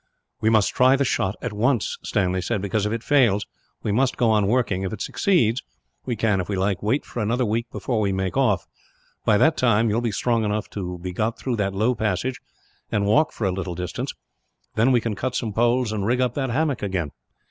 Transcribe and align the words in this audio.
"We 0.39 0.49
must 0.49 0.73
try 0.73 0.95
the 0.95 1.05
shot, 1.05 1.35
at 1.43 1.53
once," 1.53 1.99
Stanley 2.01 2.41
said, 2.41 2.59
"because 2.59 2.87
if 2.87 2.91
it 2.91 3.03
fails, 3.03 3.45
we 3.83 3.91
must 3.91 4.17
go 4.17 4.31
on 4.31 4.47
working. 4.47 4.81
If 4.81 4.91
it 4.91 4.99
succeeds 5.03 5.61
we 6.07 6.15
can, 6.15 6.41
if 6.41 6.49
we 6.49 6.55
like, 6.55 6.81
wait 6.81 7.05
for 7.05 7.21
another 7.21 7.45
week 7.45 7.67
before 7.71 7.99
we 7.99 8.11
make 8.11 8.35
off. 8.35 8.65
By 9.25 9.37
that 9.37 9.57
time 9.57 9.89
you 9.89 9.93
will 9.95 10.01
be 10.01 10.11
strong 10.11 10.43
enough 10.43 10.67
to 10.71 10.97
be 10.97 11.11
got 11.11 11.37
through 11.37 11.57
that 11.57 11.75
low 11.75 11.93
passage, 11.93 12.41
and 12.91 13.05
walk 13.05 13.31
for 13.31 13.45
a 13.45 13.51
little 13.51 13.75
distance; 13.75 14.15
when 14.73 14.91
we 14.91 15.01
can 15.01 15.13
cut 15.13 15.35
some 15.35 15.53
poles, 15.53 15.91
and 15.91 16.03
rig 16.03 16.19
up 16.19 16.33
that 16.33 16.49
hammock 16.49 16.81
again. 16.81 17.11